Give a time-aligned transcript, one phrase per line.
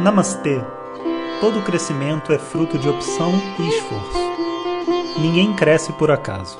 [0.00, 0.58] Namastê!
[1.42, 4.18] Todo crescimento é fruto de opção e esforço.
[5.18, 6.56] Ninguém cresce por acaso.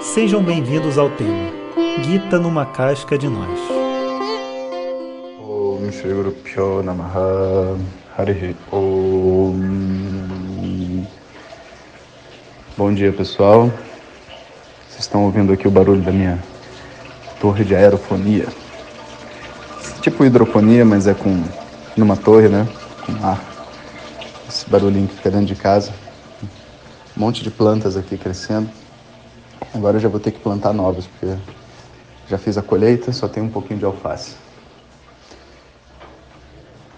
[0.00, 1.52] Sejam bem-vindos ao tema
[2.02, 3.60] Gita numa casca de nós.
[12.74, 13.70] Bom dia pessoal.
[14.88, 16.42] Vocês estão ouvindo aqui o barulho da minha
[17.38, 18.46] torre de aerofonia.
[20.00, 21.44] Tipo hidrofonia, mas é com
[21.96, 22.68] numa torre, né?
[23.06, 23.40] Com ar.
[24.48, 25.92] Esse barulhinho que fica dentro de casa.
[27.16, 28.68] Um monte de plantas aqui crescendo.
[29.74, 31.34] Agora eu já vou ter que plantar novas, porque
[32.28, 34.36] já fiz a colheita, só tem um pouquinho de alface.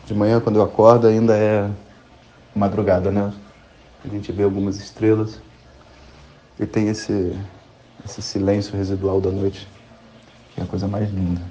[0.06, 1.70] De manhã, quando eu acordo, ainda é
[2.54, 3.32] madrugada, né?
[4.04, 5.40] A gente vê algumas estrelas
[6.58, 7.36] e tem esse,
[8.04, 9.68] esse silêncio residual da noite,
[10.54, 11.42] que é a coisa mais linda.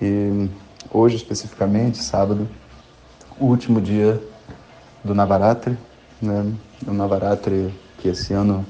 [0.00, 0.48] E
[0.90, 2.48] hoje, especificamente, sábado,
[3.38, 4.20] o último dia
[5.04, 5.76] do Navaratri,
[6.20, 6.52] né?
[6.86, 8.64] O Navaratri que esse ano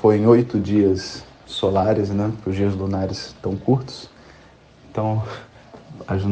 [0.00, 2.30] foi em oito dias solares, né?
[2.34, 4.08] Porque os dias lunares tão curtos.
[4.90, 5.22] Então,
[6.06, 6.22] as,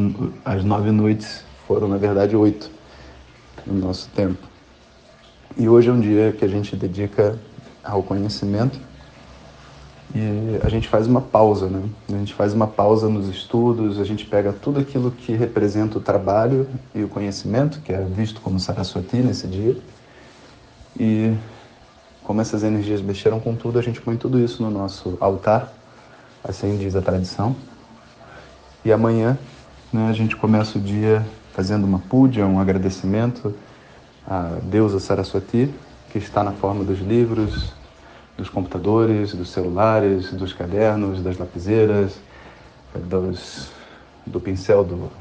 [0.45, 2.69] as nove noites foram, na verdade, oito
[3.65, 4.47] no nosso tempo.
[5.57, 7.37] E hoje é um dia que a gente dedica
[7.83, 8.79] ao conhecimento
[10.15, 11.81] e a gente faz uma pausa, né?
[12.09, 16.01] A gente faz uma pausa nos estudos, a gente pega tudo aquilo que representa o
[16.01, 19.75] trabalho e o conhecimento, que é visto como Saraswati nesse dia,
[20.99, 21.35] e
[22.23, 25.73] como essas energias mexeram com tudo, a gente põe tudo isso no nosso altar,
[26.43, 27.55] assim diz a tradição.
[28.85, 29.37] E amanhã
[29.91, 33.53] né, a gente começa o dia fazendo uma puja, um agradecimento
[34.27, 35.73] à deusa Saraswati,
[36.11, 37.73] que está na forma dos livros,
[38.37, 42.19] dos computadores, dos celulares, dos cadernos, das lapiseiras,
[42.95, 43.71] dos,
[44.25, 45.11] do pincel do,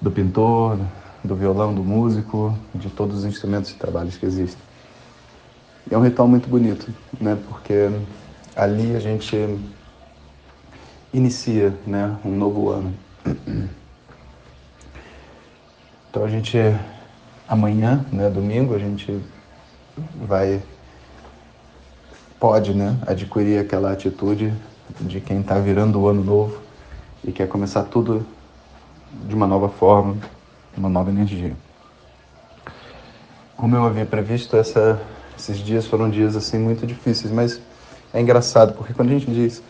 [0.00, 0.78] do pintor,
[1.22, 4.62] do violão do músico, de todos os instrumentos e trabalhos que existem.
[5.90, 7.38] E é um ritual muito bonito, né?
[7.48, 7.90] Porque
[8.54, 9.58] ali a gente
[11.12, 12.94] inicia, né, um novo ano.
[16.10, 16.56] Então a gente
[17.48, 19.20] amanhã, né, domingo, a gente
[20.26, 20.62] vai
[22.44, 24.52] pode, né, adquirir aquela atitude
[25.00, 26.60] de quem está virando o ano novo
[27.26, 28.26] e quer começar tudo
[29.26, 30.18] de uma nova forma,
[30.76, 31.56] uma nova energia.
[33.56, 35.00] Como eu havia previsto, essa,
[35.38, 37.62] esses dias foram dias assim muito difíceis, mas
[38.12, 39.62] é engraçado porque quando a gente diz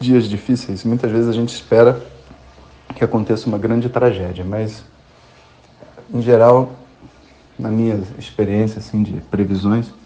[0.00, 2.02] dias difíceis, muitas vezes a gente espera
[2.94, 4.82] que aconteça uma grande tragédia, mas
[6.10, 6.72] em geral,
[7.58, 9.97] na minha experiência assim de previsões,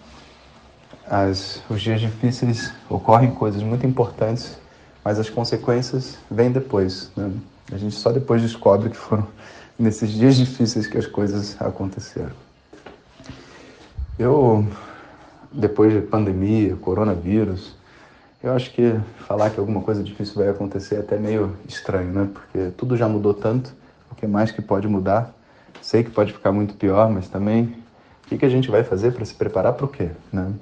[1.09, 4.59] as, os dias difíceis ocorrem coisas muito importantes,
[5.05, 7.11] mas as consequências vêm depois.
[7.17, 7.31] Né?
[7.73, 9.27] A gente só depois descobre que foram
[9.79, 12.33] nesses dias difíceis que as coisas aconteceram.
[14.19, 14.67] Eu,
[15.51, 17.75] depois de pandemia, coronavírus,
[18.43, 22.29] eu acho que falar que alguma coisa difícil vai acontecer é até meio estranho, né?
[22.33, 23.75] Porque tudo já mudou tanto,
[24.11, 25.33] o que mais que pode mudar?
[25.81, 27.77] Sei que pode ficar muito pior, mas também
[28.25, 30.53] o que, que a gente vai fazer para se preparar para o quê, né?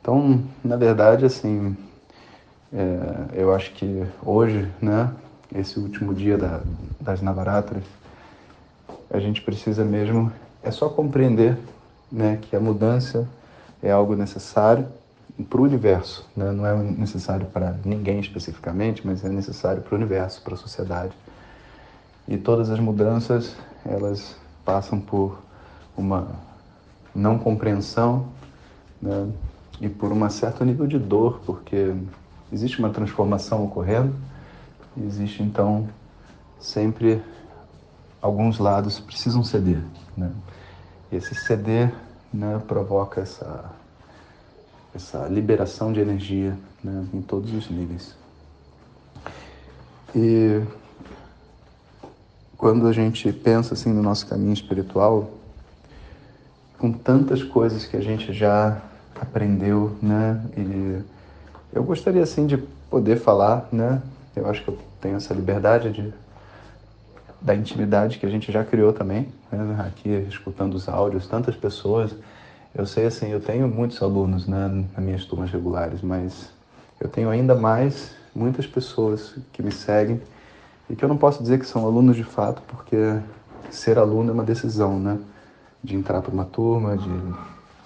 [0.00, 1.76] Então, na verdade, assim,
[2.72, 5.12] é, eu acho que hoje, né,
[5.54, 6.60] esse último dia da,
[7.00, 7.84] das Navaratras,
[9.10, 11.58] a gente precisa mesmo, é só compreender
[12.10, 13.28] né, que a mudança
[13.82, 14.86] é algo necessário
[15.48, 16.50] para o universo, né?
[16.52, 21.12] não é necessário para ninguém especificamente, mas é necessário para o universo, para a sociedade.
[22.28, 25.38] E todas as mudanças, elas passam por
[25.96, 26.28] uma
[27.14, 28.28] não compreensão,
[29.00, 29.28] né?
[29.80, 31.94] E por um certo nível de dor, porque
[32.52, 34.14] existe uma transformação ocorrendo,
[35.04, 35.88] existe então
[36.58, 37.22] sempre
[38.20, 39.82] alguns lados precisam ceder,
[40.16, 40.30] né?
[41.10, 41.92] E esse ceder,
[42.32, 43.70] né, provoca essa
[44.94, 48.16] essa liberação de energia, né, em todos os níveis.
[50.14, 50.60] E
[52.56, 55.30] quando a gente pensa assim no nosso caminho espiritual,
[56.76, 58.82] com tantas coisas que a gente já
[59.20, 60.42] aprendeu, né?
[60.56, 61.02] E
[61.72, 62.56] eu gostaria assim de
[62.88, 64.00] poder falar, né?
[64.34, 66.12] Eu acho que eu tenho essa liberdade de
[67.40, 69.84] da intimidade que a gente já criou também, né?
[69.86, 72.14] aqui escutando os áudios, tantas pessoas.
[72.74, 76.50] Eu sei assim, eu tenho muitos alunos né, nas minhas turmas regulares, mas
[77.00, 80.20] eu tenho ainda mais muitas pessoas que me seguem
[80.88, 83.18] e que eu não posso dizer que são alunos de fato, porque
[83.70, 85.18] ser aluno é uma decisão, né?
[85.82, 87.10] De entrar para uma turma, de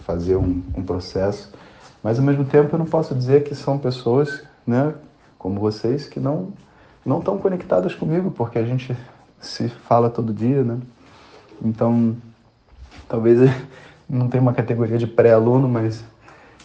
[0.06, 1.53] fazer um, um processo,
[2.03, 4.95] mas ao mesmo tempo eu não posso dizer que são pessoas, né,
[5.39, 6.53] como vocês, que não
[7.05, 8.97] não estão conectadas comigo, porque a gente
[9.39, 10.79] se fala todo dia, né?
[11.62, 12.17] Então,
[13.06, 13.39] talvez
[14.09, 16.03] não tenha uma categoria de pré-aluno, mas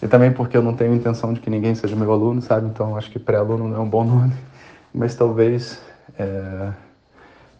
[0.01, 2.67] e também porque eu não tenho intenção de que ninguém seja meu aluno, sabe?
[2.67, 4.33] Então acho que pré-aluno não é um bom nome,
[4.93, 5.81] mas talvez
[6.17, 6.71] é,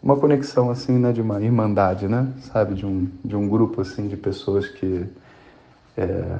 [0.02, 4.08] uma conexão assim, né, de uma irmandade, né, sabe, de um de um grupo assim
[4.08, 5.06] de pessoas que
[6.00, 6.38] é,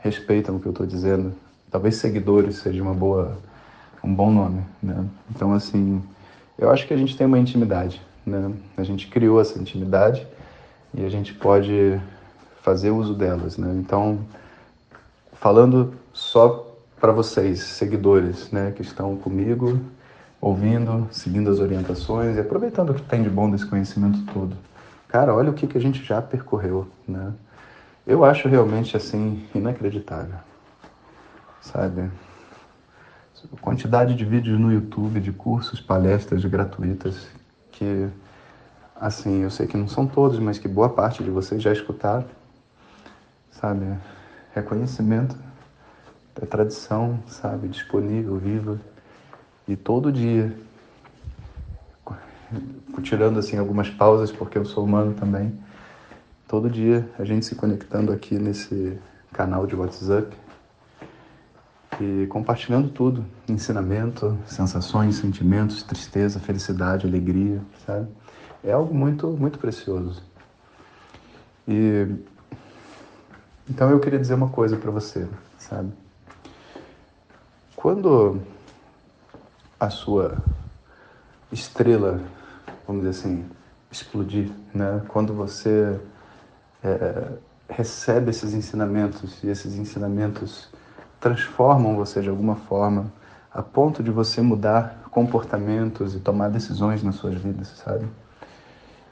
[0.00, 1.32] respeitam o que eu estou dizendo.
[1.70, 3.38] Talvez seguidores seja uma boa
[4.02, 5.04] um bom nome, né?
[5.30, 6.02] Então assim,
[6.58, 8.50] eu acho que a gente tem uma intimidade, né?
[8.76, 10.26] A gente criou essa intimidade
[10.94, 12.00] e a gente pode
[12.62, 13.72] fazer uso delas, né?
[13.76, 14.20] Então
[15.34, 16.66] falando só
[17.00, 19.80] para vocês, seguidores, né, que estão comigo,
[20.38, 24.54] ouvindo, seguindo as orientações e aproveitando o que tem de bom desse conhecimento todo.
[25.08, 27.32] Cara, olha o que, que a gente já percorreu, né?
[28.06, 30.36] Eu acho realmente, assim, inacreditável,
[31.60, 32.10] sabe?
[33.52, 37.28] A quantidade de vídeos no YouTube, de cursos, palestras gratuitas,
[37.72, 38.08] que,
[38.96, 42.26] assim, eu sei que não são todos, mas que boa parte de vocês já escutaram,
[43.50, 43.86] sabe?
[44.52, 45.36] reconhecimento
[46.38, 48.78] da tradição, sabe, disponível, viva.
[49.66, 50.56] E todo dia,
[53.02, 55.52] tirando assim algumas pausas, porque eu sou humano também,
[56.50, 58.98] todo dia a gente se conectando aqui nesse
[59.32, 60.36] canal de WhatsApp
[62.00, 68.08] e compartilhando tudo, ensinamento, sensações, sentimentos, tristeza, felicidade, alegria, sabe?
[68.64, 70.24] É algo muito muito precioso.
[71.68, 72.16] E
[73.68, 75.92] então eu queria dizer uma coisa para você, sabe?
[77.76, 78.40] Quando
[79.78, 80.38] a sua
[81.52, 82.20] estrela,
[82.88, 83.44] vamos dizer assim,
[83.88, 85.00] explodir, né?
[85.06, 86.00] Quando você
[86.82, 87.28] é,
[87.68, 90.68] recebe esses ensinamentos e esses ensinamentos
[91.20, 93.12] transformam você de alguma forma
[93.52, 98.06] a ponto de você mudar comportamentos e tomar decisões nas suas vidas, sabe?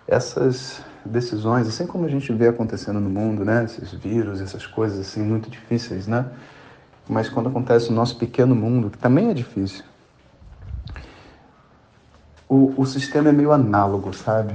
[0.09, 3.65] essas decisões, assim como a gente vê acontecendo no mundo, né?
[3.65, 6.25] Esses vírus, essas coisas assim muito difíceis, né?
[7.07, 9.85] Mas quando acontece no nosso pequeno mundo, que também é difícil,
[12.49, 14.55] o, o sistema é meio análogo, sabe?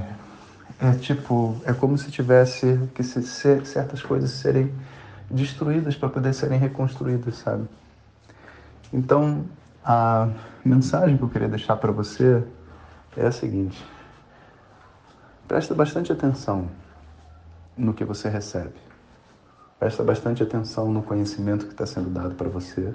[0.80, 4.74] É tipo, é como se tivesse que se, certas coisas serem
[5.30, 7.68] destruídas para poder serem reconstruídas, sabe?
[8.92, 9.44] Então,
[9.84, 10.28] a
[10.64, 12.42] mensagem que eu queria deixar para você
[13.16, 13.84] é a seguinte:
[15.46, 16.68] Presta bastante atenção
[17.76, 18.74] no que você recebe.
[19.78, 22.94] Presta bastante atenção no conhecimento que está sendo dado para você,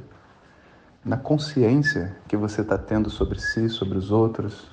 [1.06, 4.68] na consciência que você está tendo sobre si, sobre os outros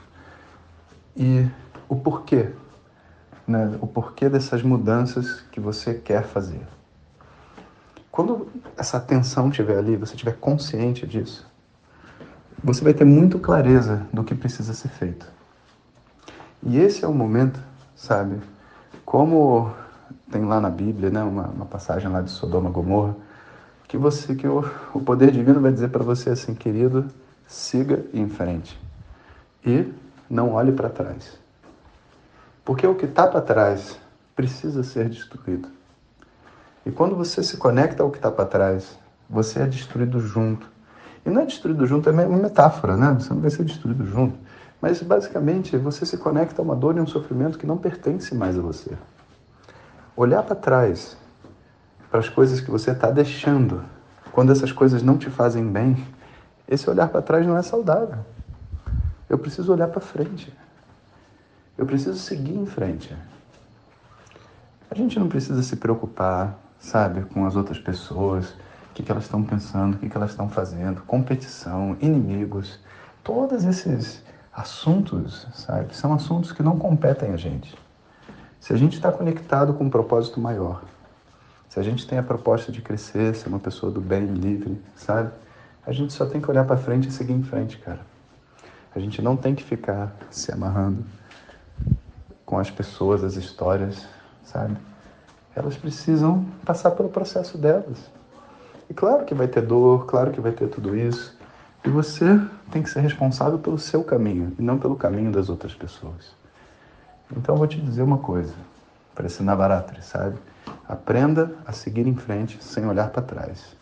[1.14, 1.47] e
[1.88, 2.50] o porquê,
[3.46, 3.76] né?
[3.81, 6.60] o porquê dessas mudanças que você quer fazer.
[8.10, 11.46] Quando essa atenção estiver ali, você estiver consciente disso,
[12.62, 15.31] você vai ter muito clareza do que precisa ser feito.
[16.62, 17.60] E esse é o momento,
[17.94, 18.40] sabe?
[19.04, 19.70] Como
[20.31, 23.14] tem lá na Bíblia, né, uma, uma passagem lá de Sodoma e Gomorra,
[23.87, 27.06] que você que o, o poder divino vai dizer para você assim, querido,
[27.46, 28.78] siga em frente
[29.64, 29.92] e
[30.28, 31.38] não olhe para trás.
[32.66, 33.96] Porque o que está para trás
[34.34, 35.68] precisa ser destruído.
[36.84, 38.98] E quando você se conecta ao que está para trás,
[39.30, 40.68] você é destruído junto.
[41.24, 43.16] E não é destruído junto, é uma metáfora, né?
[43.20, 44.36] Você não vai ser destruído junto.
[44.82, 48.58] Mas basicamente você se conecta a uma dor e um sofrimento que não pertence mais
[48.58, 48.99] a você.
[50.16, 51.16] Olhar para trás,
[52.11, 53.85] para as coisas que você está deixando,
[54.32, 56.04] quando essas coisas não te fazem bem,
[56.66, 58.18] esse olhar para trás não é saudável.
[59.30, 60.52] Eu preciso olhar para frente.
[61.76, 63.14] Eu preciso seguir em frente.
[64.90, 68.50] A gente não precisa se preocupar, sabe, com as outras pessoas,
[68.90, 72.78] o que, que elas estão pensando, o que, que elas estão fazendo, competição, inimigos,
[73.23, 74.23] todos esses
[74.54, 75.95] assuntos, sabe?
[75.95, 77.76] São assuntos que não competem a gente.
[78.59, 80.83] Se a gente está conectado com um propósito maior,
[81.68, 85.30] se a gente tem a proposta de crescer, ser uma pessoa do bem, livre, sabe?
[85.87, 88.00] A gente só tem que olhar para frente e seguir em frente, cara.
[88.95, 91.04] A gente não tem que ficar se amarrando
[92.47, 94.07] com as pessoas, as histórias,
[94.45, 94.76] sabe?
[95.55, 97.99] Elas precisam passar pelo processo delas.
[98.88, 101.37] E claro que vai ter dor, claro que vai ter tudo isso,
[101.85, 105.75] e você tem que ser responsável pelo seu caminho e não pelo caminho das outras
[105.75, 106.35] pessoas.
[107.37, 108.55] Então eu vou te dizer uma coisa,
[109.15, 110.38] para esse Navaratri, sabe?
[110.88, 113.76] Aprenda a seguir em frente sem olhar para trás.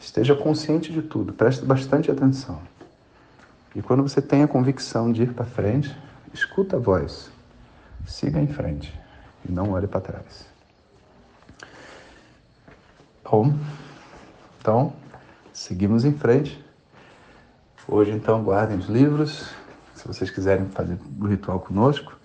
[0.00, 2.58] Esteja consciente de tudo, preste bastante atenção.
[3.74, 5.94] E quando você tem a convicção de ir para frente,
[6.32, 7.30] escuta a voz,
[8.04, 8.92] siga em frente
[9.48, 10.46] e não olhe para trás.
[13.24, 13.54] Bom,
[14.60, 14.92] então
[15.52, 16.64] seguimos em frente.
[17.88, 19.48] Hoje, então, guardem os livros,
[19.94, 22.16] se vocês quiserem fazer o ritual conosco.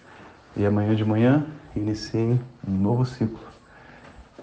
[0.56, 3.40] E amanhã de manhã iniciem um novo ciclo.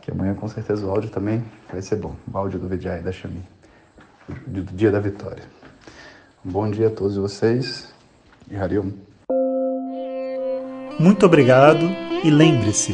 [0.01, 2.15] Que amanhã com certeza o áudio também vai ser bom.
[2.33, 3.43] O áudio do Vijay da Xami,
[4.47, 5.45] do dia da vitória.
[6.45, 7.93] Um bom dia a todos vocês
[8.51, 9.08] e Hariom.
[10.99, 11.89] Muito obrigado
[12.25, 12.93] e lembre-se,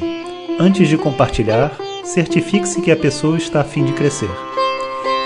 [0.61, 4.31] antes de compartilhar, certifique-se que a pessoa está a fim de crescer.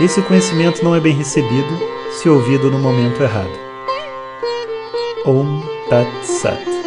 [0.01, 1.77] Esse conhecimento não é bem recebido
[2.13, 3.59] se ouvido no momento errado.
[5.27, 6.78] Om Tat Sat.